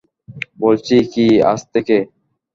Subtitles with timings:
[0.59, 1.97] বলছি কি আজ থেকে?